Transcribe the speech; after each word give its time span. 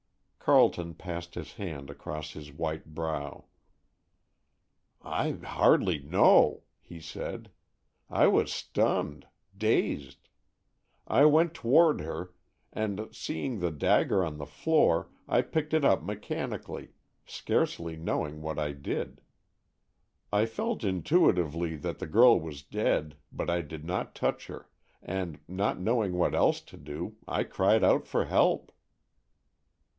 Carleton 0.39 0.95
passed 0.95 1.35
his 1.35 1.53
hand 1.53 1.91
across 1.91 2.31
his 2.31 2.51
white 2.51 2.95
brow. 2.95 3.45
"I 5.03 5.33
hardly 5.33 5.99
know," 5.99 6.63
he 6.81 6.99
said. 6.99 7.51
"I 8.09 8.25
was 8.25 8.51
stunned—dazed. 8.51 10.27
I 11.07 11.25
went 11.25 11.53
toward 11.53 12.01
her, 12.01 12.33
and, 12.73 13.07
seeing 13.11 13.59
the 13.59 13.69
dagger 13.69 14.25
on 14.25 14.39
the 14.39 14.47
floor, 14.47 15.09
I 15.27 15.43
picked 15.43 15.71
it 15.75 15.85
up 15.85 16.01
mechanically, 16.03 16.93
scarcely 17.23 17.95
knowing 17.95 18.41
what 18.41 18.57
I 18.57 18.71
did. 18.71 19.21
I 20.33 20.47
felt 20.47 20.83
intuitively 20.83 21.75
that 21.77 21.99
the 21.99 22.07
girl 22.07 22.37
was 22.39 22.63
dead, 22.63 23.15
but 23.31 23.49
I 23.51 23.61
did 23.61 23.85
not 23.85 24.15
touch 24.15 24.47
her, 24.47 24.67
and, 25.03 25.39
not 25.47 25.79
knowing 25.79 26.13
what 26.13 26.33
else 26.33 26.59
to 26.61 26.75
do, 26.77 27.17
I 27.27 27.43
cried 27.43 27.83
out 27.83 28.07
for 28.07 28.25
help." 28.25 28.71